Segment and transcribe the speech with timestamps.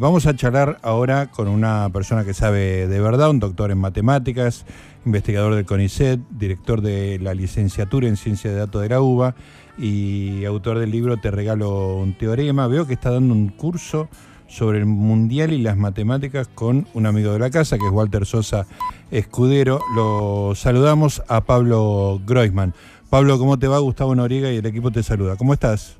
[0.00, 4.64] Vamos a charlar ahora con una persona que sabe de verdad, un doctor en matemáticas,
[5.04, 9.34] investigador del CONICET, director de la licenciatura en ciencia de datos de la UBA
[9.76, 12.68] y autor del libro Te regalo un teorema.
[12.68, 14.08] Veo que está dando un curso
[14.46, 18.24] sobre el mundial y las matemáticas con un amigo de la casa, que es Walter
[18.24, 18.68] Sosa
[19.10, 19.80] Escudero.
[19.96, 22.72] Lo saludamos a Pablo Groisman.
[23.10, 23.80] Pablo, ¿cómo te va?
[23.80, 25.34] Gustavo Noriega y el equipo te saluda.
[25.34, 25.97] ¿Cómo estás?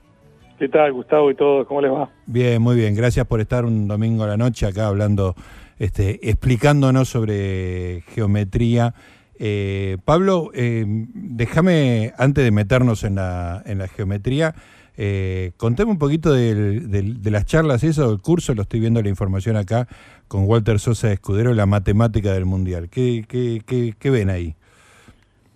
[0.58, 1.64] ¿Qué tal, Gustavo y todo?
[1.66, 2.10] ¿Cómo les va?
[2.26, 2.96] Bien, muy bien.
[2.96, 5.36] Gracias por estar un domingo a la noche acá hablando,
[5.78, 8.92] este, explicándonos sobre geometría.
[9.38, 14.56] Eh, Pablo, eh, déjame, antes de meternos en la, en la geometría,
[14.96, 19.08] eh, contame un poquito de, de, las charlas, eso, del curso, lo estoy viendo la
[19.08, 19.86] información acá
[20.26, 22.88] con Walter Sosa Escudero, la matemática del Mundial.
[22.88, 24.56] ¿Qué, qué, qué, qué ven ahí?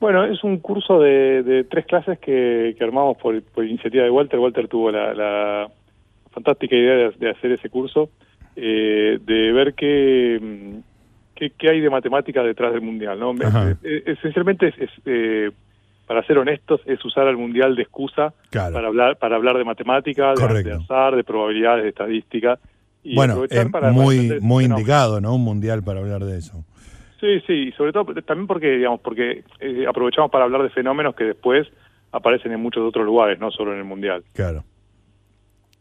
[0.03, 4.41] Bueno, es un curso de, tres clases que, armamos por, iniciativa de Walter.
[4.41, 5.71] Walter tuvo la,
[6.33, 8.11] fantástica idea de, hacer ese curso,
[8.57, 10.41] eh, de ver qué,
[11.37, 13.21] qué, hay de matemática detrás del Mundial.
[13.21, 13.33] ¿no?
[13.85, 15.53] Eh, esencialmente, es, eh,
[16.09, 20.35] para ser honestos, es usar al Mundial de excusa para, hablar, para hablar de matemática,
[20.35, 22.59] de, azar, de probabilidades, de estadística.
[23.05, 25.37] Y bueno, es muy, muy indicado, ¿no?
[25.37, 26.65] Un Mundial para hablar de eso.
[27.23, 31.23] Sí, sí, sobre todo también porque, digamos, porque eh, aprovechamos para hablar de fenómenos que
[31.23, 31.69] después
[32.11, 34.25] aparecen en muchos otros lugares, no solo en el Mundial.
[34.33, 34.65] Claro.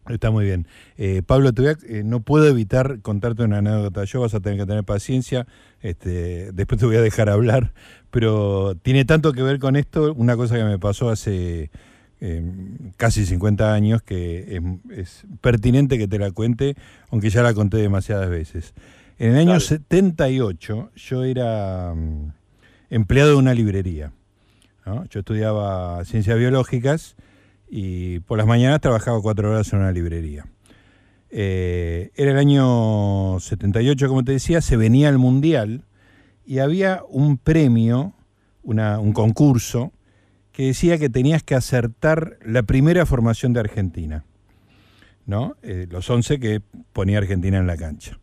[0.08, 0.67] Está muy bien.
[1.00, 4.03] Eh, Pablo, te eh, no puedo evitar contarte una anécdota.
[4.03, 5.48] Yo vas a tener que tener paciencia.
[5.81, 7.72] Este, después te voy a dejar hablar.
[8.11, 11.72] Pero tiene tanto que ver con esto, una cosa que me pasó hace
[12.98, 14.61] casi 50 años, que es,
[14.95, 16.76] es, pertinente que te la cuente,
[17.09, 18.76] aunque ya la conté demasiadas veces.
[19.22, 22.33] En el año 78 yo era mm,
[22.89, 24.14] empleado de una librería.
[25.11, 27.16] Yo estudiaba ciencias biológicas
[27.69, 30.47] y por las mañanas trabajaba cuatro horas en una librería.
[31.30, 35.86] Eh, era el año 78, como te decía, se venía el Mundial
[36.44, 38.16] y había un premio,
[38.64, 39.92] un concurso,
[40.52, 44.26] que decía que tenías que acertar la primera formación de Argentina.
[45.27, 45.58] ¿no?
[45.61, 46.60] Eh, los 11 que
[46.92, 48.17] ponía Argentina en la cancha.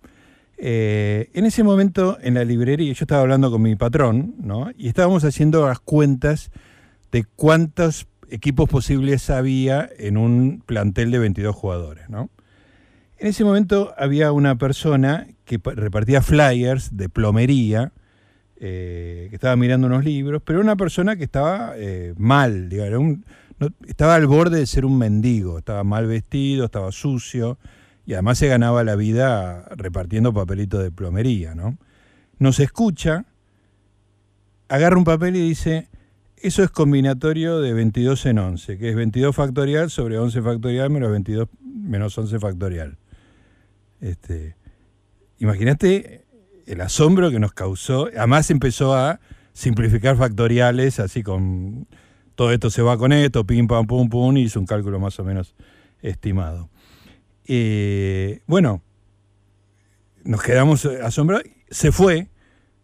[0.60, 4.34] Eh, en ese momento, en la librería, yo estaba hablando con mi patrón.
[4.76, 6.50] Y estábamos haciendo las cuentas
[7.12, 12.06] de cuántos equipos posibles había en un plantel de 22 jugadores.
[12.08, 17.92] En ese momento había una persona que repartía flyers de plomería,
[18.60, 23.18] eh, que estaba mirando unos libros, pero una persona que estaba eh, mal, digamos,
[23.86, 27.58] estaba al borde de ser un mendigo, estaba mal vestido, estaba sucio,
[28.08, 31.76] y además se ganaba la vida repartiendo papelitos de plomería, ¿no?
[32.38, 33.26] Nos escucha,
[34.70, 35.90] agarra un papel y dice,
[36.38, 41.10] eso es combinatorio de 22 en 11, que es 22 factorial sobre 11 factorial menos
[41.10, 42.96] 22 menos 11 factorial.
[44.00, 44.56] Este,
[45.38, 46.24] Imagínate
[46.66, 48.06] el asombro que nos causó.
[48.16, 49.20] Además empezó a
[49.52, 51.86] simplificar factoriales, así con
[52.34, 55.20] todo esto se va con esto, pim, pam, pum, pum, y hizo un cálculo más
[55.20, 55.54] o menos
[56.00, 56.70] estimado.
[57.50, 58.82] Eh, bueno,
[60.22, 61.44] nos quedamos asombrados.
[61.70, 62.28] Se fue,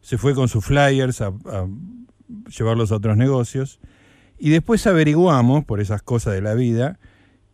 [0.01, 1.33] se fue con sus flyers a,
[2.49, 3.79] llevarlos a otros negocios.
[4.39, 6.99] Y después averiguamos, por esas cosas de la vida,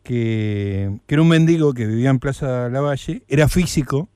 [0.04, 4.09] que, era un mendigo que vivía en Plaza Lavalle, era físico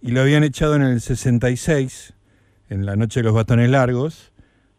[0.00, 2.14] y lo habían echado en el 66,
[2.70, 4.32] en la noche de los bastones largos,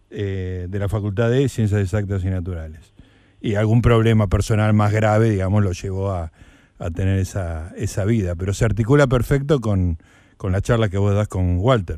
[0.10, 2.94] eh, de la Facultad de Ciencias Exactas y Naturales.
[3.42, 6.32] Y algún problema personal más grave, digamos, lo llevó a,
[6.80, 9.98] a tener esa, esa vida, pero se articula perfecto con,
[10.38, 11.98] con la charla que vos das con Walter.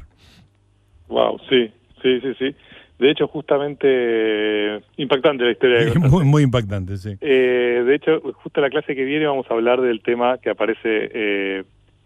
[1.08, 1.72] Wow, sí,
[2.02, 2.56] sí, sí, sí.
[2.98, 5.86] De hecho, justamente impactante la historia.
[5.86, 7.18] De muy, muy impactante, sí.
[7.20, 10.52] Eh, de hecho, justo en la clase que viene vamos a hablar del tema que
[10.52, 11.64] aparece eh,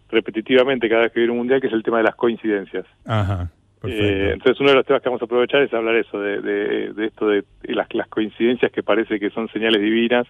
[0.08, 2.86] repetitivamente cada vez que viene un mundial, que es el tema de las coincidencias.
[3.04, 3.50] Ajá.
[3.84, 7.06] Eh, entonces uno de los temas que vamos a aprovechar es hablar eso, de, de,
[7.06, 7.55] esto de las, las,
[8.16, 10.26] coincidencias que parece que son señales divinas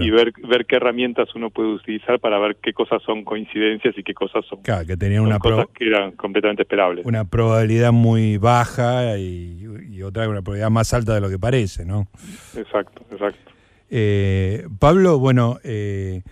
[0.00, 4.02] y ver, ver qué herramientas uno puede utilizar para ver qué cosas son coincidencias y
[4.02, 7.04] qué cosas son, claro, que tenían una cosas que eran completamente esperables.
[7.04, 11.84] Una probabilidad muy baja y, y, otra una probabilidad más alta de lo que parece,
[11.84, 12.08] ¿no?
[12.56, 13.52] Exacto, exacto.
[13.90, 16.22] Eh, Pablo, bueno, eh,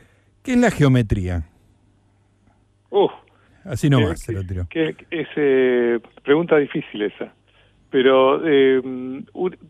[0.42, 1.42] ¿qué es la geometría?
[2.88, 3.12] Uf,
[3.64, 4.66] Así nomás se lo tiro.
[4.70, 7.34] Que, es eh, pregunta difícil esa.
[7.94, 8.81] Pero eh,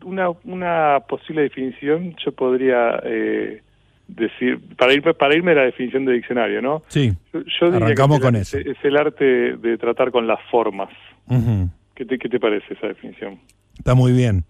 [0.03, 3.61] una, una posible definición yo podría eh,
[4.07, 6.81] decir, para irme, para irme a la definición de diccionario, ¿no?
[6.87, 8.57] Sí, yo, arrancamos con eso.
[8.57, 10.89] Es el arte de tratar con las formas.
[11.93, 13.37] ¿Qué, te, ¿Qué te parece esa definición?
[13.77, 14.43] Está muy bien,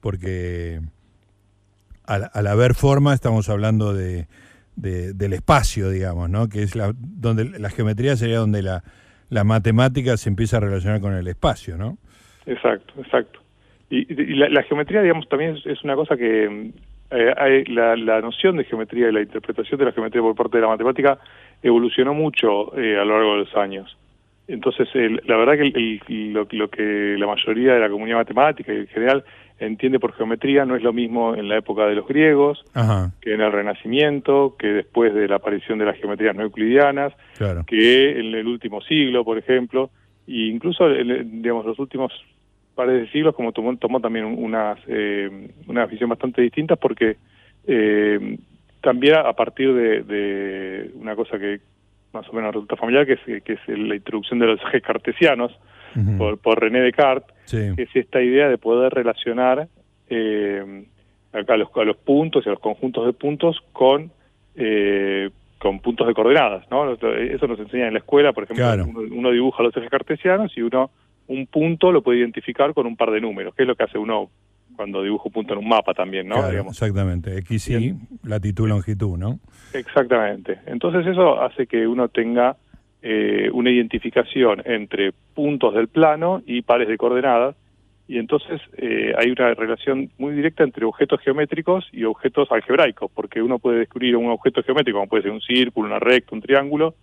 [0.00, 0.80] porque
[2.06, 4.26] al, al haber forma estamos hablando de
[4.74, 6.48] del espacio, digamos, ¿no?
[6.48, 8.82] Que es la, donde la geometría sería donde la,
[9.28, 11.96] la matemática se empieza a relacionar con el espacio, ¿no?
[12.46, 13.40] Exacto, exacto.
[13.90, 16.70] Y, la, geometría, digamos, también es, una cosa que
[17.10, 20.58] eh, hay, la, la, noción de geometría y la interpretación de la geometría por parte
[20.58, 21.18] de la matemática
[21.60, 23.96] evolucionó mucho eh, a lo largo de los años.
[24.46, 29.24] Entonces, la verdad que lo, que la mayoría de la comunidad matemática y en general
[29.60, 32.64] entiende por geometría no es lo mismo en la época de los griegos,
[33.20, 37.12] que en el Renacimiento, que después de la aparición de las geometrías no euclidianas,
[37.66, 39.90] que en el último siglo, por ejemplo,
[40.30, 42.12] e incluso, digamos, los últimos
[42.74, 47.16] pares de siglos, como tomó, tomó también unas, eh, una visión bastante distinta, porque
[47.66, 48.38] eh,
[48.80, 51.60] también a partir de, una cosa que
[52.12, 55.52] más o menos resulta familiar, que es, que es la introducción de los ejes cartesianos
[56.42, 59.68] por, René Descartes, que es esta idea de poder relacionar
[60.08, 60.84] eh,
[61.32, 64.10] a, los, a los puntos y a los conjuntos de puntos con
[64.56, 66.90] eh, con puntos de coordenadas, ¿no?
[66.90, 70.90] Eso nos enseña en la escuela, por ejemplo, uno, dibuja los ejes cartesianos y uno
[71.26, 73.98] un punto lo puede identificar con un par de números, que es lo que hace
[73.98, 74.30] uno
[74.74, 76.48] cuando dibujo punto en un mapa también, ¿no?
[76.48, 79.38] exactamente, X y latitud, longitud, ¿no?
[79.74, 80.58] Exactamente.
[80.66, 82.56] Entonces eso hace que uno tenga
[83.02, 87.54] eh, una identificación entre puntos del plano y pares de coordenadas,
[88.10, 93.40] y entonces eh, hay una relación muy directa entre objetos geométricos y objetos algebraicos, porque
[93.40, 96.96] uno puede descubrir un objeto geométrico, como puede ser un círculo, una recta, un triángulo,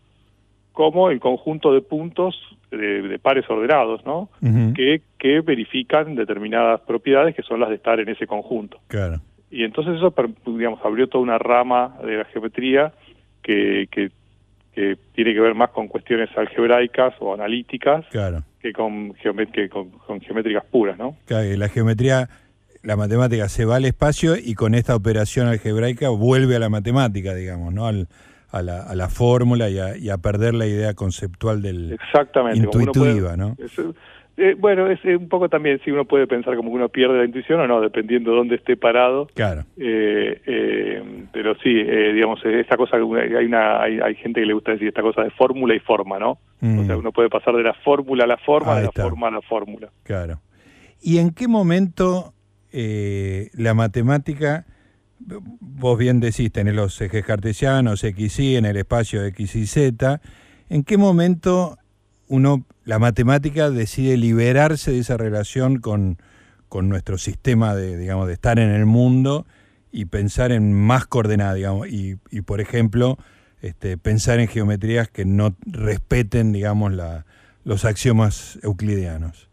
[0.73, 2.35] como el conjunto de puntos
[2.71, 4.27] de, pares ordenados, ¿no?
[4.75, 8.77] que, que verifican determinadas propiedades que son las de estar en ese conjunto.
[8.87, 9.21] Claro.
[9.49, 10.13] Y entonces eso,
[10.45, 12.91] digamos, abrió toda una rama de la geometría
[13.41, 14.11] que, que,
[15.13, 18.05] tiene que ver más con cuestiones algebraicas o analíticas
[18.61, 21.15] que, con, con, geométricas puras, ¿no?
[21.25, 22.29] Claro, la geometría,
[22.83, 27.33] la matemática se va al espacio y con esta operación algebraica vuelve a la matemática,
[27.33, 27.87] digamos, ¿no?
[27.87, 28.07] Al,
[28.51, 32.59] a la, a la fórmula y a, y a, perder la idea conceptual del Exactamente,
[32.59, 33.55] intuitiva, ¿no?
[34.37, 37.25] Eh, bueno, es un poco también si uno puede pensar como que uno pierde la
[37.25, 39.27] intuición o no, dependiendo de dónde esté parado.
[39.33, 39.65] Claro.
[39.77, 44.73] Eh, eh, pero sí, digamos, esta cosa, hay, una, hay, hay, gente que le gusta
[44.73, 46.31] decir esta cosa de fórmula y forma, ¿no?
[46.31, 46.99] O sea, mm.
[46.99, 49.89] uno puede pasar de la fórmula a la forma, de la forma a la fórmula.
[50.03, 50.39] Claro.
[51.01, 52.33] ¿Y en qué momento
[52.71, 54.65] la matemática
[55.19, 60.21] vos bien decís, tenés los ejes cartesianos, X, Y, en el espacio X y Z.
[60.69, 61.77] ¿En qué momento
[62.27, 66.17] uno, la matemática decide liberarse de esa relación con,
[66.69, 69.45] con nuestro sistema de, digamos, de estar en el mundo
[69.91, 73.17] y pensar en más coordenadas, digamos, y, y por ejemplo,
[73.61, 77.25] este, pensar en geometrías que no respeten, digamos, la,
[77.67, 79.49] los axiomas euclidianos?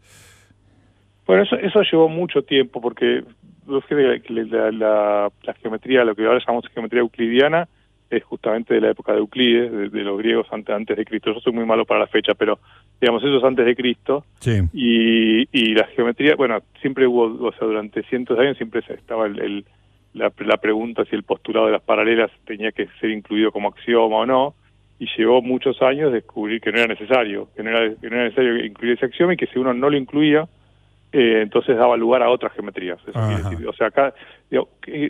[1.27, 3.23] Bueno, eso, eso llevó mucho tiempo porque
[3.67, 7.67] la, la, la, geometría, lo que ahora llamamos geometría euclidiana,
[8.09, 11.33] es justamente de la época de Euclides, de, los griegos antes, antes de Cristo.
[11.33, 12.59] Yo soy muy malo para la fecha, pero
[13.01, 14.25] digamos, eso es antes de Cristo.
[14.39, 14.61] Sí.
[14.73, 19.25] Y, y la geometría, bueno, siempre hubo, o sea, durante cientos de años siempre estaba
[19.25, 19.65] el,
[20.13, 24.17] la, la, pregunta si el postulado de las paralelas tenía que ser incluido como axioma
[24.17, 24.55] o no,
[24.97, 28.23] y llevó muchos años descubrir que no era necesario, que no era, que no era
[28.25, 30.47] necesario incluir ese axioma y que si uno no lo incluía,
[31.11, 32.99] eh, entonces daba lugar a otras geometrías.
[33.07, 34.13] o sea, acá,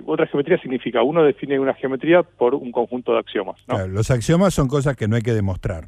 [0.06, 3.64] otra geometría significa, uno define una geometría por un conjunto de axiomas.
[3.90, 5.86] los axiomas son cosas que no hay que demostrar.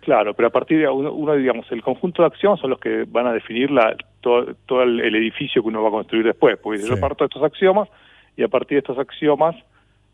[0.00, 3.26] Claro, pero a partir de uno, digamos, el conjunto de axiomas son los que van
[3.26, 7.24] a definir la, todo, el, edificio que uno va a construir después, porque yo parto
[7.24, 7.88] de estos axiomas
[8.34, 9.54] y a partir de estos axiomas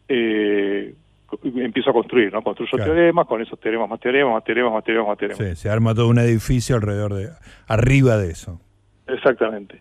[0.08, 0.94] eh,
[1.42, 2.42] empiezo a construir, ¿no?
[2.42, 5.48] Construyo teoremas, con esos teoremas más teoremas, más teoremas, más teoremas, más teoremas.
[5.48, 7.28] Sí, se arma todo un edificio alrededor de,
[7.68, 8.60] arriba de eso.
[9.06, 9.80] Exactamente.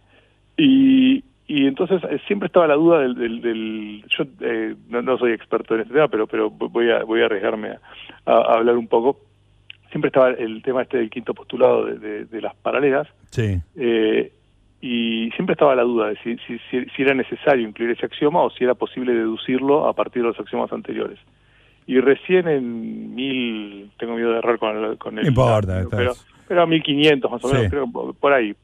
[0.58, 3.42] Y, y entonces eh, siempre estaba la duda del...
[3.42, 7.26] del, yo eh, no, soy experto en este tema, pero, pero voy, a, voy a
[7.26, 7.78] arriesgarme
[8.26, 9.20] a, hablar un poco.
[9.90, 13.08] Siempre estaba el tema este del quinto postulado de, de, las paralelas.
[13.30, 13.60] Sí.
[13.76, 14.32] Eh,
[14.82, 18.50] y siempre estaba la duda de si, si, si, era necesario incluir ese axioma o
[18.50, 21.20] si era posible deducirlo a partir de los axiomas anteriores.
[21.86, 24.98] Y recién en mil, tengo miedo de errar con el...
[24.98, 26.14] Con el no importa, pero,
[26.48, 28.56] pero a 1500 más o menos, creo, por ahí,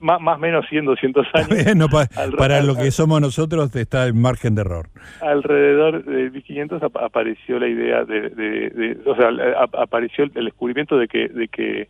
[0.00, 1.48] más o menos 100, 200 años.
[2.38, 4.88] para lo que somos nosotros está el margen de error.
[5.20, 9.30] Alrededor de 1500 apareció la idea de, o sea,
[9.80, 11.88] apareció el descubrimiento de que, de que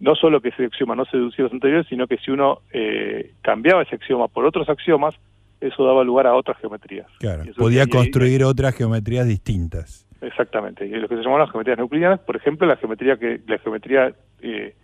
[0.00, 3.32] no solo que ese axioma no se deducía los anteriores, sino que si uno eh,
[3.42, 5.14] cambiaba ese axioma por otros axiomas,
[5.60, 7.06] eso daba lugar a otras geometrías.
[7.18, 10.05] Claro, podía construir otras geometrías distintas.
[10.20, 13.58] Exactamente, y lo que se llaman las geometrías euclidianas, por ejemplo, la geometría que la
[13.58, 14.74] geometría eh,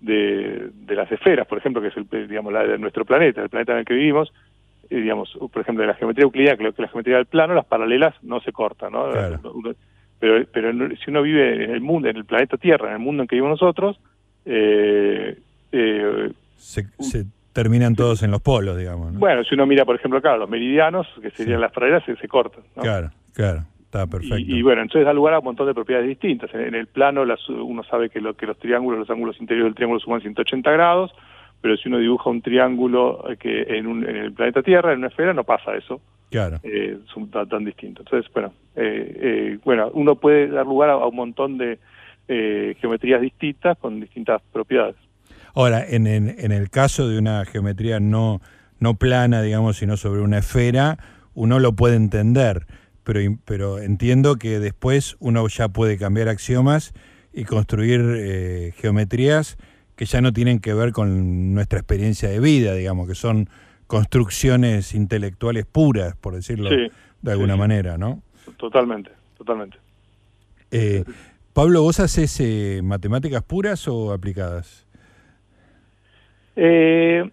[0.00, 3.48] de, de, las esferas, por ejemplo, que es el, digamos la de nuestro planeta, el
[3.48, 4.32] planeta en el que vivimos,
[4.90, 8.14] eh, digamos, por ejemplo, de la geometría euclidiana, que la geometría del plano, las paralelas
[8.22, 9.10] no se cortan, ¿no?
[10.20, 13.22] Pero, pero si uno vive en el mundo, en el planeta Tierra, en el mundo
[13.22, 13.98] en que vivimos nosotros,
[14.44, 15.38] eh,
[15.72, 16.86] eh, se,
[17.52, 19.14] terminan todos en los polos, digamos.
[19.14, 22.28] Bueno, si uno mira, por ejemplo, acá, los meridianos, que serían las paralelas, se, se
[22.28, 22.62] cortan.
[22.80, 23.64] Claro, claro.
[23.94, 24.38] Está perfecto.
[24.38, 26.52] Y, bueno, entonces da lugar a un montón de propiedades distintas.
[26.52, 30.00] En, el plano uno sabe que, lo, que los triángulos, los ángulos interiores del triángulo
[30.00, 31.12] suman 180 grados,
[31.60, 34.98] pero si uno dibuja un triángulo eh, que en, un, en el planeta Tierra, en
[34.98, 36.00] una esfera, no pasa eso.
[36.28, 36.58] Claro.
[36.64, 38.04] Eh, son tan, distintos.
[38.04, 41.78] Entonces, bueno, eh, eh, bueno, uno puede dar lugar a, un montón de
[42.26, 44.96] geometrías distintas con distintas propiedades.
[45.54, 48.40] Ahora, en, en, el caso de una geometría no,
[48.80, 50.98] no plana, digamos, sino sobre una esfera,
[51.34, 52.66] uno lo puede entender,
[53.04, 56.92] pero, pero entiendo que después uno ya puede cambiar axiomas
[57.32, 59.56] y construir geometrías
[59.96, 63.48] que ya no tienen que ver con nuestra experiencia de vida, digamos, que son
[63.86, 68.22] construcciones intelectuales puras, por decirlo de alguna manera, ¿no?
[68.56, 69.78] Totalmente, totalmente.
[70.70, 71.04] Eh,
[71.52, 74.83] Pablo, ¿vos haces eh, matemáticas puras o aplicadas?
[76.56, 77.28] Eh,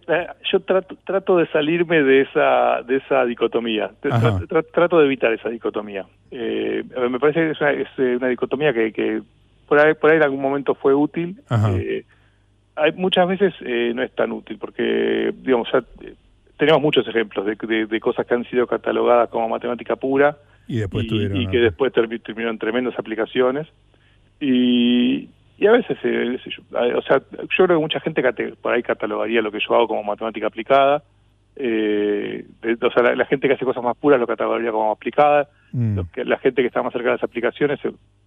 [0.50, 3.90] yo trato, trato de salirme de esa de esa dicotomía.
[4.72, 6.06] Trato, de evitar esa dicotomía.
[6.30, 9.22] me parece que es una, dicotomía que, que
[9.68, 11.36] por ahí por ahí en algún momento fue útil.
[12.74, 13.54] hay, muchas veces
[13.94, 15.84] no es tan útil porque digamos ya
[16.56, 20.36] tenemos muchos ejemplos de, de, cosas que han sido catalogadas como matemática pura
[20.68, 23.66] y, después y, que después terminaron tremendas aplicaciones.
[24.40, 26.38] Y, y a veces, eh,
[26.96, 28.22] o sea, yo creo que mucha gente
[28.60, 31.02] por ahí catalogaría lo que yo hago como matemática aplicada.
[31.54, 32.46] Eh,
[32.80, 35.48] o sea, la, gente que hace cosas más puras lo catalogaría como aplicada.
[35.72, 36.00] Mm.
[36.16, 37.80] la gente que está más cerca de las aplicaciones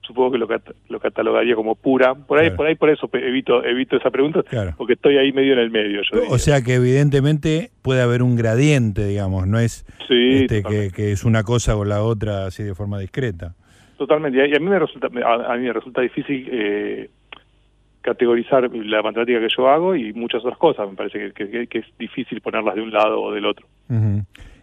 [0.06, 0.48] supongo que lo,
[0.90, 2.16] lo catalogaría como pura.
[2.16, 4.42] Por ahí, por ahí, por eso evito, evito esa pregunta,
[4.78, 6.02] porque estoy ahí medio en el medio.
[6.30, 11.44] o sea que evidentemente puede haber un gradiente, digamos, no es este, que, es una
[11.44, 13.56] cosa o la otra así de forma discreta.
[13.98, 17.10] Totalmente, y a mí me resulta, a, mí me resulta difícil eh,
[18.02, 22.42] categorizar la matemática que yo hago y muchas otras cosas, me parece que, es difícil
[22.42, 23.66] ponerlas de un lado o del otro.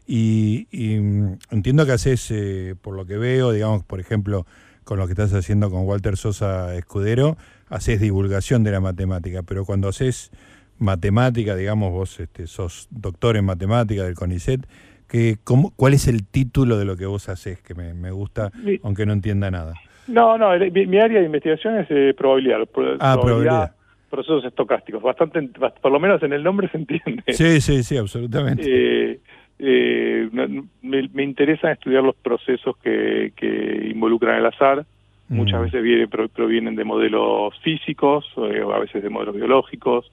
[0.06, 4.46] y, mm, entiendo que haces, eh, por lo que veo, digamos, por ejemplo,
[4.84, 7.36] con lo que estás haciendo con Walter Sosa Escudero,
[7.68, 10.30] haces divulgación de la matemática, pero cuando haces
[10.78, 14.66] matemática, digamos, vos este, sos doctor en matemática del CONICET,
[15.12, 17.60] que, cómo, ¿cuál es el título de lo que vos haces?
[17.60, 18.50] Que me, gusta,
[18.82, 19.74] aunque no entienda nada.
[20.08, 22.66] No, no, mi, área de investigación es eh, probabilidad,
[22.98, 23.74] ah, probabilidad,
[24.08, 25.02] procesos estocásticos.
[25.02, 25.50] Bastante,
[25.82, 27.22] por lo menos en el nombre se entiende.
[27.28, 28.62] Sí, sí, sí, absolutamente.
[28.64, 29.20] Eh,
[29.58, 34.86] eh, me, me interesa estudiar los procesos que, que involucran el azar.
[35.28, 35.64] Muchas mm.
[35.64, 40.10] veces viene, provienen de modelos físicos, eh, a veces de modelos biológicos.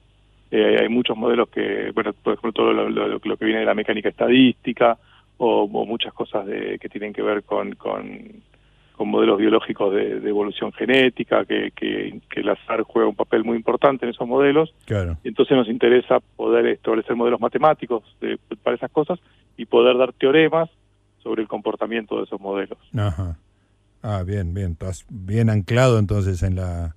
[0.50, 4.08] Eh, hay muchos modelos que, bueno, por ejemplo, todo lo, que viene de la mecánica
[4.08, 4.98] estadística,
[5.38, 8.42] o, muchas cosas de, que tienen que ver con, con,
[8.98, 14.04] modelos biológicos de, evolución genética, que, que, que, el azar juega un papel muy importante
[14.04, 14.74] en esos modelos.
[14.84, 15.16] Claro.
[15.24, 18.02] Entonces nos interesa poder establecer modelos matemáticos
[18.62, 19.18] para esas cosas
[19.56, 20.68] y poder dar teoremas
[21.22, 22.78] sobre el comportamiento de esos modelos.
[22.94, 23.38] Ajá.
[24.02, 24.72] Ah, bien, bien.
[24.72, 26.94] Estás bien anclado entonces en la,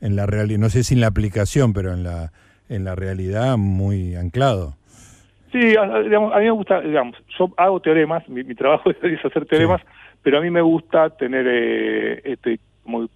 [0.00, 0.58] en la realidad.
[0.58, 2.32] No sé si en la aplicación, pero en la,
[2.68, 4.74] en la realidad muy anclado.
[5.52, 9.82] Sí, digamos, a mí me gusta, digamos, yo hago teoremas, mi, trabajo es hacer teoremas,
[10.22, 12.58] pero a mí me gusta tener, eh, este,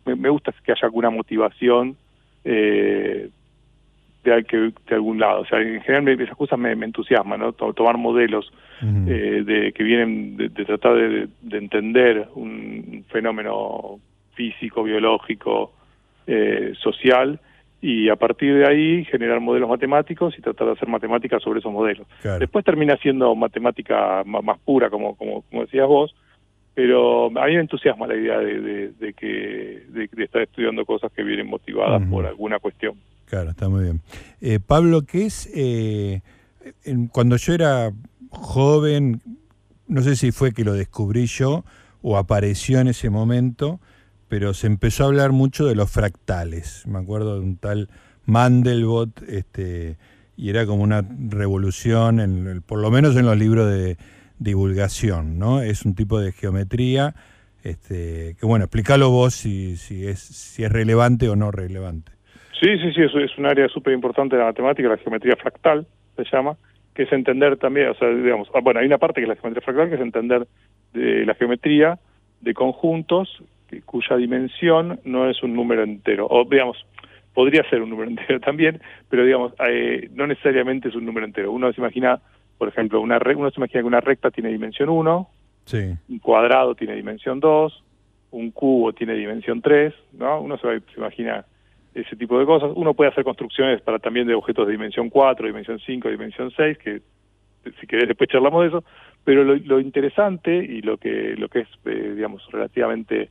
[0.05, 1.97] me, gusta que haya alguna motivación
[2.45, 3.29] eh,
[4.25, 5.41] de, de algún lado.
[5.41, 7.53] O sea, en general esas cosas me, entusiasman, ¿no?
[7.53, 8.53] Tomar modelos
[8.83, 13.99] eh, de que vienen de, tratar de, entender un fenómeno
[14.35, 15.73] físico, biológico,
[16.27, 17.41] eh, social,
[17.81, 21.73] y a partir de ahí generar modelos matemáticos y tratar de hacer matemáticas sobre esos
[21.73, 22.07] modelos.
[22.39, 26.15] Después termina siendo matemática más, pura, como, como, como decías vos,
[26.75, 31.49] pero a mí me entusiasma la idea de, que de, estar estudiando cosas que vienen
[31.49, 32.95] motivadas por alguna cuestión.
[33.27, 34.01] Claro, está muy bien.
[34.41, 35.51] Eh, Pablo, ¿qué es?
[35.55, 36.21] Eh,
[37.13, 37.93] cuando yo era
[38.31, 39.21] joven,
[39.87, 41.65] no sé si fue que lo descubrí yo
[42.03, 43.81] o apareció en ese momento,
[44.29, 46.87] pero se empezó a hablar mucho de los fractales.
[46.87, 47.89] Me acuerdo de un tal
[48.27, 49.97] Mandelbot, este,
[50.37, 53.97] y era como una revolución, en, por lo menos en los libros de
[54.39, 55.63] divulgación, ¿no?
[55.63, 57.15] Es un tipo de geometría
[57.65, 62.13] este, que, bueno, explícalo vos si, si, es, si es relevante o no relevante.
[62.61, 65.87] Sí, sí, sí, eso es un área súper importante de la matemática, la geometría fractal
[66.17, 66.57] se llama,
[66.95, 69.37] que es entender también, o sea, digamos, ah, bueno, hay una parte que es la
[69.37, 70.47] geometría fractal, que es entender
[70.93, 71.99] de la geometría
[72.41, 73.43] de conjuntos
[73.85, 76.77] cuya dimensión no es un número entero, o digamos,
[77.35, 81.53] podría ser un número entero también, pero digamos, eh, no necesariamente es un número entero.
[81.53, 82.21] Uno se imagina
[82.59, 85.29] por ejemplo, una uno se imagina que una recta tiene dimensión 1,
[85.65, 85.95] Sí.
[86.09, 87.85] un cuadrado tiene dimensión 2,
[88.33, 90.41] un cubo tiene dimensión 3, ¿no?
[90.41, 91.45] Uno se, se imagina
[91.95, 92.73] ese tipo de cosas.
[92.75, 96.79] Uno puede hacer construcciones para también de objetos de dimensión 4, dimensión 5, dimensión 6,
[96.79, 97.01] que
[97.81, 98.85] si querés después charlamos de eso,
[99.25, 103.29] pero lo, lo interesante y lo que lo que es, eh, digamos, relativamente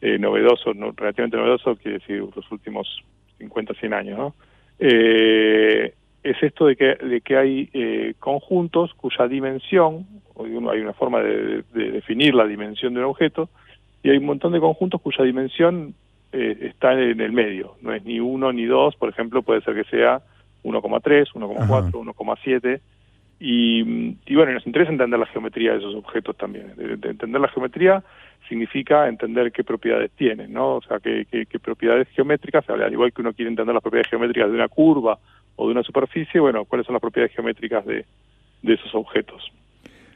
[0.00, 3.02] eh, novedoso, no, relativamente novedoso, quiere decir los últimos
[3.38, 4.34] 50, 100 años, ¿no?
[4.78, 10.06] Eh, es esto de que, de que hay eh, conjuntos cuya dimensión,
[10.38, 13.48] hay una forma de, de, definir la dimensión de un objeto,
[14.02, 15.94] y hay un montón de conjuntos cuya dimensión
[16.32, 19.74] eh, está en el medio, no es ni uno ni dos, por ejemplo, puede ser
[19.74, 20.20] que sea
[20.64, 22.80] 1,3, 1,4, 1,7,
[23.38, 26.74] y, y bueno, nos interesa entender la geometría de esos objetos también.
[26.76, 28.02] De, de entender la geometría
[28.48, 30.76] significa entender qué propiedades tienen, ¿no?
[30.76, 34.08] O sea, qué, qué, qué propiedades geométricas, al igual que uno quiere entender las propiedades
[34.08, 35.18] geométricas de una curva
[35.56, 38.04] o de una superficie, bueno, cuáles son las propiedades geométricas de,
[38.62, 39.52] esos objetos.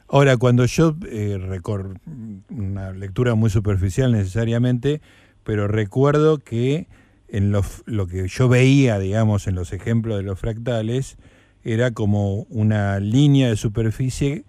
[0.09, 1.95] Ahora, cuando yo eh, recuerdo
[2.51, 5.01] una lectura muy superficial necesariamente,
[5.45, 6.89] pero recuerdo que
[7.29, 11.17] en lo, lo que yo veía, digamos, en los ejemplos de los fractales,
[11.65, 14.45] era como una línea de superficie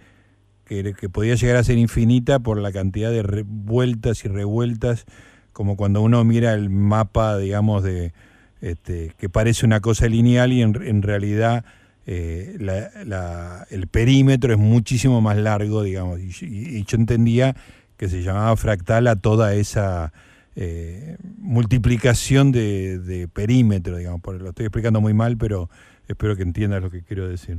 [0.66, 5.06] que, que, podía llegar a ser infinita por la cantidad de vueltas y revueltas,
[5.52, 8.14] como cuando uno mira el mapa, digamos, de
[8.62, 11.66] este, que parece una cosa lineal y en, en realidad
[12.06, 17.56] eh, la, la, el perímetro es muchísimo más largo, digamos, y, yo entendía
[17.98, 20.14] que se llamaba fractal a toda esa
[20.56, 25.70] eh, multiplicación de, de, perímetro, digamos, lo estoy explicando muy mal, pero
[26.12, 27.58] espero que entiendas lo que quiero decir.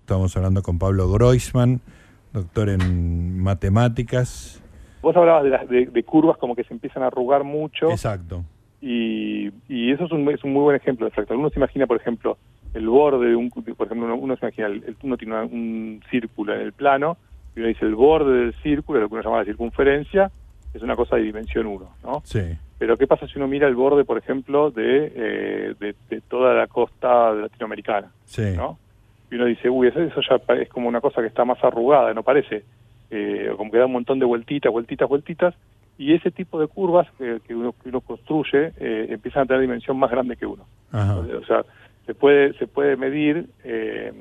[0.00, 1.80] Estamos hablando con Pablo Groisman,
[2.32, 4.62] doctor en matemáticas.
[5.02, 7.90] Vos hablabas de, las, de, de, curvas como que se empiezan a arrugar mucho.
[7.90, 8.44] Exacto.
[8.80, 11.36] Y, y eso es un, es un, muy buen ejemplo de fractal.
[11.36, 12.38] Uno se imagina, por ejemplo,
[12.74, 16.54] el borde de un, por ejemplo, uno, uno se imagina, el, uno tiene un círculo
[16.54, 17.16] en el plano,
[17.54, 20.30] y uno dice el borde del círculo, lo que uno llama la circunferencia,
[20.74, 22.22] es una cosa de dimensión 1, ¿no?
[22.24, 22.56] Sí.
[22.78, 26.54] Pero ¿qué pasa si uno mira el borde, por ejemplo, de, eh, de, de, toda
[26.54, 28.12] la costa latinoamericana?
[28.26, 28.52] Sí.
[28.54, 28.78] ¿no?
[29.30, 32.12] Y uno dice, uy, eso, eso, ya es como una cosa que está más arrugada,
[32.14, 32.64] ¿no parece?
[33.10, 35.54] Eh, como que da un montón de vueltitas, vueltitas, vueltitas,
[35.98, 39.62] y ese tipo de curvas eh, que, uno, que uno construye eh, empiezan a tener
[39.62, 40.66] dimensión más grande que uno.
[40.92, 41.16] Ajá.
[41.16, 41.64] O sea,
[42.04, 44.12] se puede, se puede medir eh,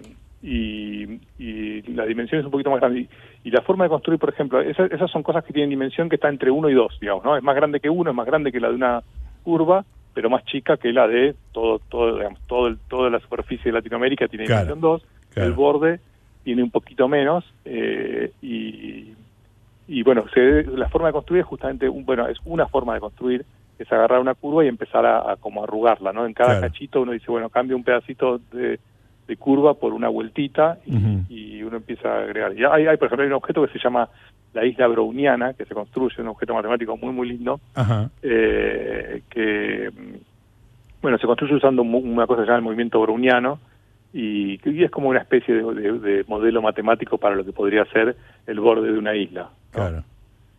[0.41, 3.01] y, y, la dimensión es un poquito más grande.
[3.01, 3.09] Y,
[3.45, 6.15] y la forma de construir, por ejemplo, esas, esas, son cosas que tienen dimensión que
[6.15, 7.37] está entre 1 y 2, digamos, ¿no?
[7.37, 9.03] Es más grande que 1, es más grande que la de una
[9.43, 13.65] curva, pero más chica que la de todo, todo digamos, todo el, toda la superficie
[13.65, 15.49] de Latinoamérica tiene claro, dimensión 2, claro.
[15.49, 15.99] el borde
[16.43, 19.13] tiene un poquito menos, eh, y,
[19.87, 22.99] y bueno, se, la forma de construir es justamente, un, bueno, es una forma de
[22.99, 23.45] construir,
[23.79, 26.25] es agarrar una curva y empezar a, a como arrugarla, ¿no?
[26.25, 26.67] En cada claro.
[26.67, 28.79] cachito uno dice, bueno, cambia un pedacito de
[29.27, 31.25] de curva por una vueltita y, uh -huh.
[31.29, 32.53] y uno empieza a agregar.
[32.57, 34.09] Y hay, hay, por ejemplo, hay un objeto que se llama
[34.53, 38.09] la isla browniana, que se construye, un objeto matemático muy, muy lindo, uh -huh.
[38.21, 39.89] eh, que,
[41.01, 43.59] bueno, se construye usando una cosa que se llama el movimiento browniano,
[44.13, 47.83] y, y es como una especie de, de, de, modelo matemático para lo que podría
[47.85, 48.15] ser
[48.47, 49.41] el borde de una isla.
[49.41, 49.49] ¿no?
[49.71, 50.03] Claro.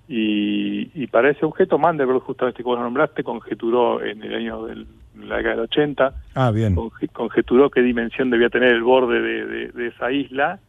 [0.09, 4.87] Y, y, para ese objeto, Mandelbrot, justamente como lo nombraste, conjeturó en el año del
[5.17, 6.77] la década del 80, ah, bien.
[7.13, 10.61] conjeturó qué dimensión debía tener el borde de, de, de esa isla,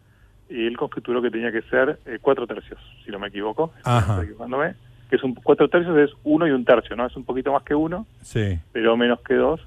[0.50, 4.22] y él conjeturó que tenía que ser eh, cuatro tercios, si no me equivoco, Ajá.
[5.10, 7.06] que es un cuatro tercios es uno y un tercio, ¿no?
[7.06, 8.60] Es un poquito más que uno, sí.
[8.72, 9.62] pero menos que dos.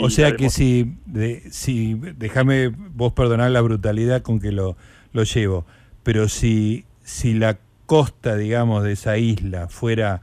[0.00, 4.76] o sea que si, de, si, déjame vos perdonar la brutalidad con que lo,
[5.12, 5.66] lo llevo,
[6.02, 10.22] pero si, si la costa, digamos, de esa isla fuera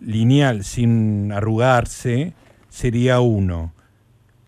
[0.00, 2.34] lineal sin arrugarse,
[2.74, 3.72] sería uno.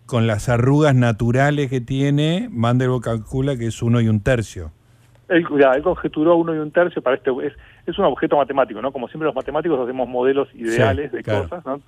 [0.05, 4.71] Con las arrugas naturales que tiene, Mandelbrot calcula que es uno y un tercio.
[5.29, 7.53] Él, ya, él conjeturó uno y un tercio para este es,
[7.85, 8.91] es un objeto matemático, ¿no?
[8.91, 11.43] Como siempre los matemáticos hacemos modelos ideales sí, de claro.
[11.43, 11.81] cosas, ¿no?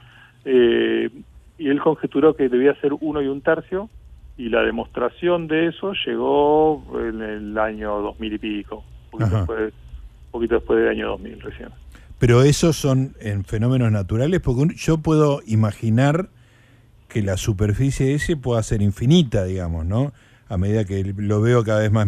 [0.45, 1.09] Eh,
[1.57, 3.89] y él conjeturó que debía ser uno y un tercio
[4.37, 9.73] y la demostración de eso llegó en el año 2000 y pico, un poquito, después,
[10.31, 11.69] poquito después del año 2000 recién.
[12.19, 16.27] Pero esos son en fenómenos naturales, porque yo puedo imaginar
[17.07, 20.11] que la superficie ese pueda ser infinita, digamos, ¿no?
[20.49, 22.07] A medida que lo veo cada vez más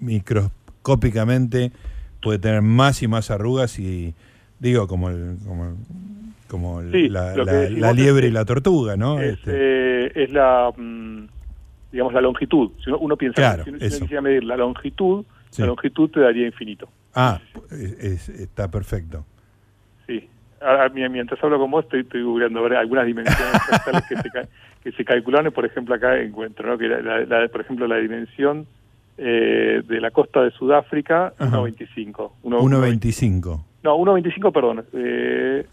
[0.00, 1.72] microscópicamente,
[2.22, 4.14] puede tener más y más arrugas y,
[4.58, 5.74] digo, como el, como,
[6.48, 9.20] como sí, la, la, la, liebre es, y la tortuga, ¿no?
[9.20, 9.50] Es, este.
[9.54, 11.26] eh, es la, mm,
[11.92, 12.72] digamos, la longitud.
[12.84, 15.62] Si uno, uno piensa, claro, si uno, si uno quisiera medir la longitud, sí.
[15.62, 16.88] la longitud te daría infinito.
[17.14, 17.40] Ah,
[17.70, 19.24] es, está perfecto.
[20.06, 20.28] Sí.
[20.60, 23.62] Ahora, mientras hablo con vos, estoy, estoy googleando algunas dimensiones
[24.08, 24.30] que, se,
[24.82, 25.52] que se calcularon.
[25.52, 26.78] Por ejemplo, acá encuentro, ¿no?
[26.78, 28.66] Que la, la, la, por ejemplo, la dimensión
[29.16, 32.30] eh, de la costa de Sudáfrica, 1.25.
[32.44, 33.64] 1.25.
[33.82, 34.84] No, 1.25, perdón.
[34.92, 35.66] Eh,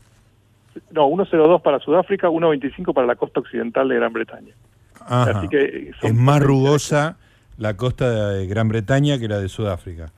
[0.92, 4.54] no, 1.02 para Sudáfrica, 1.25 para la costa occidental de Gran Bretaña.
[5.00, 7.18] Así que es más rugosa
[7.58, 10.12] la costa de Gran Bretaña que la de Sudáfrica.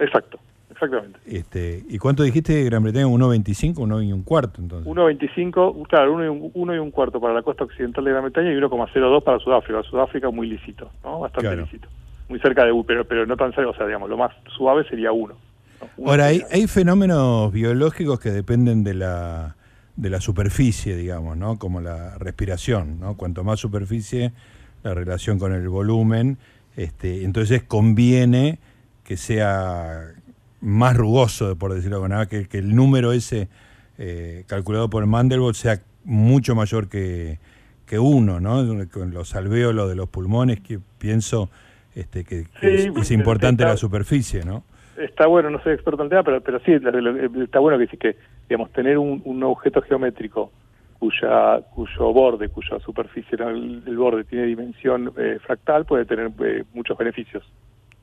[0.00, 0.38] Exacto,
[0.70, 1.18] exactamente.
[1.26, 3.06] Este, ¿Y cuánto dijiste de Gran Bretaña?
[3.06, 3.74] ¿1.25?
[3.74, 4.90] ¿1 y un cuarto entonces?
[4.90, 8.24] 1.25, claro, 1 y, un, uno y un cuarto para la costa occidental de Gran
[8.24, 9.82] Bretaña y 1,02 para Sudáfrica.
[9.82, 11.20] Sudáfrica muy lícito, ¿no?
[11.20, 11.88] Bastante lícito.
[12.28, 14.84] Muy cerca de U, pero, pero no tan cerca, o sea, digamos, lo más suave
[14.88, 15.34] sería 1.
[16.06, 19.56] Ahora, hay, hay fenómenos biológicos que dependen de la
[20.00, 21.58] de la superficie, digamos, ¿no?
[21.58, 23.16] Como la respiración, ¿no?
[23.16, 24.32] Cuanto más superficie,
[24.82, 26.38] la relación con el volumen,
[26.76, 28.58] este, entonces conviene
[29.10, 30.12] que sea
[30.60, 33.48] más rugoso, por decirlo de alguna manera, que, el número ese
[33.98, 37.40] eh, calculado por Mandelbrot sea mucho mayor que,
[37.86, 38.64] que uno, ¿no?
[38.88, 41.50] Con los alvéolos de los pulmones, que pienso
[41.96, 44.62] este, que, es, importante la superficie, ¿no?
[44.96, 46.70] Está bueno, no soy experto en el tema, pero, pero sí,
[47.42, 48.16] está bueno que, que
[48.48, 50.52] digamos, tener un, un objeto geométrico
[51.00, 56.96] cuya cuyo borde, cuya superficie del, borde tiene dimensión eh, fractal, puede tener eh, muchos
[56.96, 57.42] beneficios.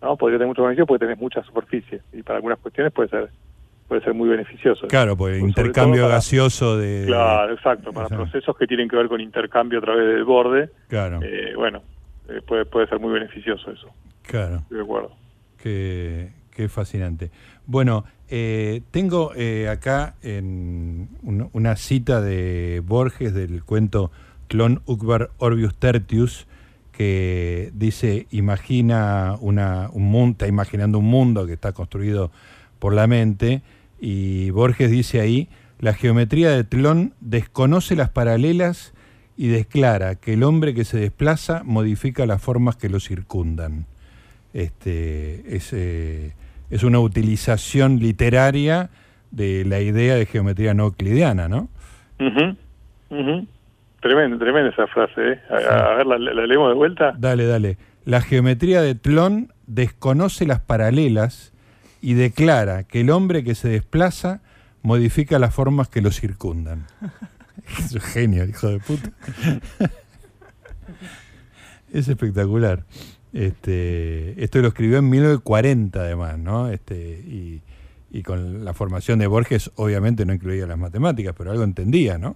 [0.01, 0.17] ¿No?
[0.17, 3.29] Podría tener muchos beneficios porque tenés mucha superficie y para algunas cuestiones puede ser
[3.87, 4.87] puede ser muy beneficioso.
[4.87, 7.05] Claro, pues intercambio gaseoso de...
[7.05, 11.21] Claro, exacto, para procesos que tienen que ver con intercambio a través del borde, claro.
[11.23, 11.81] Eh, bueno,
[12.45, 13.87] puede, puede ser muy beneficioso eso.
[14.23, 14.63] Claro.
[14.69, 15.11] de acuerdo.
[15.63, 17.31] Qué, qué fascinante.
[17.65, 21.09] Bueno, eh, tengo eh, acá en
[21.53, 24.11] una cita de Borges del cuento
[24.47, 26.47] Clon Ukbar Orbius Tertius,
[26.97, 32.31] que dice, imagina una, un mundo, está imaginando un mundo que está construido
[32.79, 33.61] por la mente,
[34.01, 35.47] y Borges dice ahí,
[35.79, 38.95] la geometría de Tlón desconoce las paralelas
[39.37, 43.85] y declara que el hombre que se desplaza modifica las formas que lo circundan.
[44.55, 48.89] Este, es, es una utilización literaria
[49.29, 51.69] de la idea de geometría no euclidiana, ¿no?
[54.01, 55.41] Tremenda, tremenda esa frase, ¿eh?
[55.49, 57.13] A, ver, ¿la, leemos de vuelta?
[57.17, 57.77] Dale, dale.
[58.05, 61.53] La geometría de Tlón desconoce las paralelas
[62.01, 64.41] y declara que el hombre que se desplaza
[64.81, 66.85] modifica las formas que lo circundan.
[67.79, 69.11] es un genio, hijo de puta.
[71.91, 72.83] es espectacular.
[73.33, 76.69] Este, esto lo escribió en 1940 además, ¿no?
[76.69, 77.61] Este, y,
[78.23, 82.35] con la formación de Borges obviamente no incluía las matemáticas, pero algo entendía, ¿no?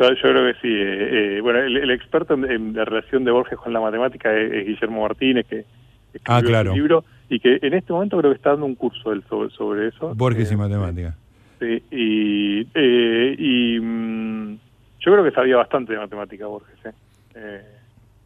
[0.00, 0.68] Yo, creo que sí.
[0.68, 5.02] Eh, eh, bueno, el, experto en, la relación de Borges con la matemática es, Guillermo
[5.02, 5.66] Martínez, que
[6.14, 6.74] escribió ah, claro.
[6.74, 10.14] libro y que en este momento creo que está dando un curso sobre, sobre eso.
[10.14, 11.14] Borges y eh, matemática.
[11.58, 14.58] Sí, y, y mm,
[15.00, 17.62] yo creo que sabía bastante de matemática Borges, ¿eh?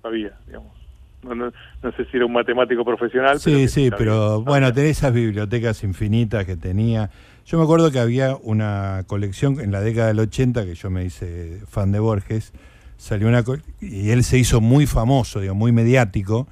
[0.00, 0.84] sabía, digamos
[1.34, 1.52] no,
[1.96, 3.40] sé si era un matemático profesional.
[3.40, 7.10] Sí, sí, pero bueno, tenés esas bibliotecas infinitas que tenía.
[7.46, 11.04] Yo me acuerdo que había una colección en la década del 80, que yo me
[11.04, 12.54] hice fan de Borges,
[12.96, 13.44] salió una
[13.82, 16.48] y él se hizo muy famoso, digo, muy mediático,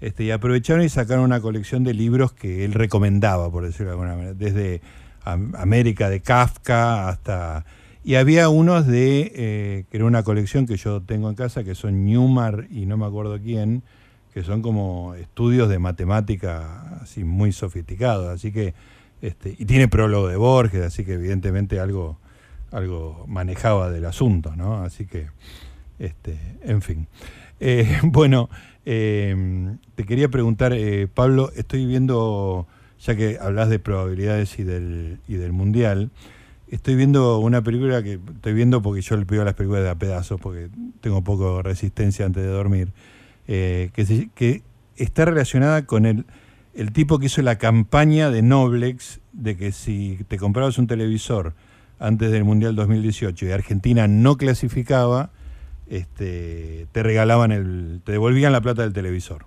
[0.00, 3.90] este, y aprovecharon y sacaron una colección de libros que él recomendaba, por decirlo de
[3.92, 4.80] alguna manera, desde
[5.24, 7.64] América de Kafka hasta...
[8.04, 11.74] Y había unos de, eh, que era una colección que yo tengo en casa, que
[11.74, 13.82] son Newmar y no me acuerdo quién,
[14.32, 18.72] que son como estudios de matemática así muy sofisticados, así que
[19.22, 22.18] este, y tiene prólogo de Borges, así que evidentemente algo
[22.70, 24.82] algo manejaba del asunto, ¿no?
[24.82, 25.28] Así que
[25.98, 27.06] este, en fin.
[27.60, 28.48] Eh, bueno,
[28.84, 32.66] em, te quería preguntar, eh, Pablo, estoy viendo,
[33.00, 36.10] ya que hablas de probabilidades y del, y del mundial,
[36.68, 39.94] estoy viendo una película que estoy viendo porque yo le pido las películas de a
[39.94, 40.68] pedazos porque
[41.00, 42.92] tengo poco resistencia antes de dormir.
[43.46, 44.62] Eh, que,
[44.96, 46.26] está relacionada con el,
[46.74, 51.54] el tipo que hizo la campaña de Noblex de que si te comprabas un televisor
[51.98, 55.30] antes del Mundial 2018 y Argentina no clasificaba,
[55.88, 59.46] este, te regalaban el, te devolvían la plata del televisor.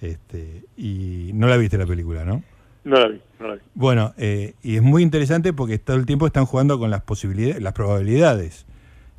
[0.00, 2.42] Este, y no la viste la película, ¿no?
[2.84, 3.60] No la vi, no la vi.
[3.74, 7.62] Bueno, eh, y es muy interesante porque todo el tiempo están jugando con las posibilidades,
[7.62, 8.66] las probabilidades.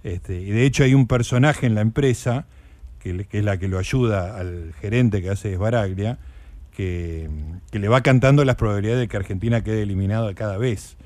[0.03, 2.47] Este, y de hecho hay un personaje en la empresa
[2.99, 6.17] que, es la que lo ayuda al gerente que hace Esbaraglia,
[6.81, 7.29] que,
[7.71, 10.97] que, le va cantando las probabilidades de que Argentina quede eliminada cada vez.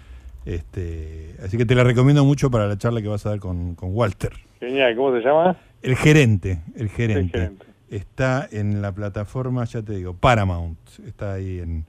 [0.46, 3.76] Este, así que te la recomiendo mucho para la charla que vas a dar con,
[3.82, 4.34] Walter.
[4.60, 5.58] Genial, ¿cómo se llama?
[5.82, 7.52] El gerente, el gerente.
[7.90, 10.78] Está en la plataforma, ya te digo, Paramount.
[11.06, 11.86] Está ahí en,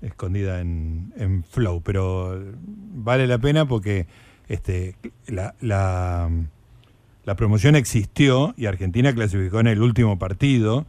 [0.00, 2.40] escondida en, en Flow, pero
[2.94, 4.06] vale la pena porque
[4.48, 4.94] este,
[5.26, 6.30] la, la
[7.26, 10.86] la promoción existió y Argentina clasificó en el último partido.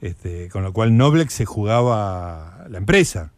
[0.00, 3.32] Este, con lo cual Noblex se jugaba la empresa.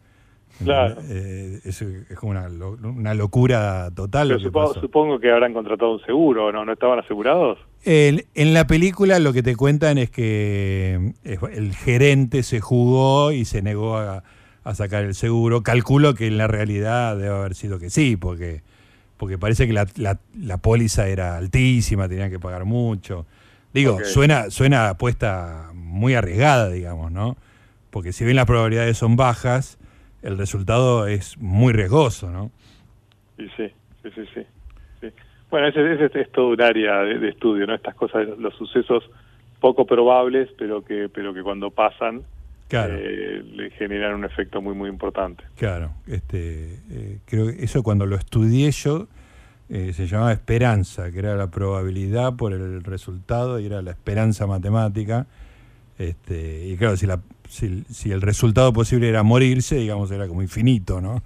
[0.63, 0.97] Claro.
[1.09, 4.27] Eh, es, es como una, una locura total.
[4.27, 6.63] Pero lo que supongo, que habrán contratado un seguro, ¿no?
[6.63, 7.57] ¿No estaban asegurados?
[7.83, 13.31] En, en la película lo que te cuentan es que eh, el gerente se jugó
[13.31, 14.23] y se negó a,
[14.63, 15.63] a sacar el seguro.
[15.63, 18.61] Calculo que en la realidad debe haber sido que sí, porque,
[19.17, 23.25] porque parece que la, la, la póliza era altísima, tenían que pagar mucho.
[23.73, 27.37] Digo, suena, suena apuesta muy arriesgada, digamos, ¿no?
[27.89, 29.77] Porque si bien las probabilidades son bajas,
[30.21, 32.51] el resultado es muy riesgoso, ¿no?
[33.37, 33.71] Y sí,
[34.03, 34.41] sí, sí, sí.
[35.01, 35.07] sí.
[35.49, 37.73] Bueno, ese, ese es todo un área de, de estudio, ¿no?
[37.75, 39.09] Estas cosas, los sucesos
[39.59, 42.23] poco probables, pero que, pero que cuando pasan
[42.67, 42.95] Claro.
[42.97, 45.43] eh, le generan un efecto muy, muy importante.
[45.57, 49.07] Claro, este, eh, creo que eso cuando lo estudié yo
[49.73, 54.45] eh, se llamaba esperanza, que era la probabilidad por el resultado y era la esperanza
[54.45, 55.27] matemática.
[55.97, 60.41] Este, y claro, si, la, si, si el resultado posible era morirse, digamos, era como
[60.41, 61.23] infinito, ¿no?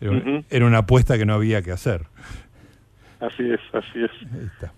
[0.00, 2.06] Era una apuesta que no había que hacer.
[3.18, 4.32] Así es, así es.
[4.32, 4.72] Ahí está.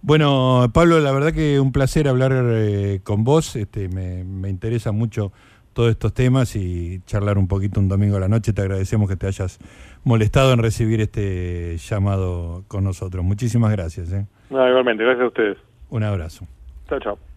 [0.00, 3.56] Bueno, Pablo, la verdad que un placer hablar eh, con vos.
[3.56, 5.32] Este, me, me interesa mucho
[5.78, 8.52] todos estos temas y charlar un poquito un domingo a la noche.
[8.52, 9.60] Te agradecemos que te hayas
[10.02, 13.24] molestado en recibir este llamado con nosotros.
[13.24, 14.12] Muchísimas gracias.
[14.12, 14.26] ¿eh?
[14.50, 15.58] No, igualmente, gracias a ustedes.
[15.90, 16.48] Un abrazo.
[16.88, 17.27] Chao, chao.